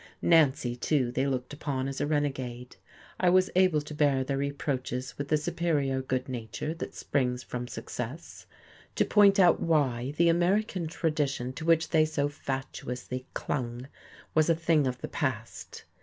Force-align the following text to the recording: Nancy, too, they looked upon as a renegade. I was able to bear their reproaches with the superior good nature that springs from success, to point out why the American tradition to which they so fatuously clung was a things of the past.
Nancy, 0.23 0.75
too, 0.75 1.11
they 1.11 1.27
looked 1.27 1.53
upon 1.53 1.87
as 1.87 2.01
a 2.01 2.07
renegade. 2.07 2.75
I 3.19 3.29
was 3.29 3.51
able 3.55 3.81
to 3.81 3.93
bear 3.93 4.23
their 4.23 4.35
reproaches 4.39 5.15
with 5.19 5.27
the 5.27 5.37
superior 5.37 6.01
good 6.01 6.27
nature 6.27 6.73
that 6.73 6.95
springs 6.95 7.43
from 7.43 7.67
success, 7.67 8.47
to 8.95 9.05
point 9.05 9.39
out 9.39 9.59
why 9.59 10.15
the 10.17 10.27
American 10.27 10.87
tradition 10.87 11.53
to 11.53 11.65
which 11.65 11.89
they 11.91 12.05
so 12.05 12.29
fatuously 12.29 13.27
clung 13.35 13.87
was 14.33 14.49
a 14.49 14.55
things 14.55 14.87
of 14.87 14.99
the 15.01 15.07
past. 15.07 15.83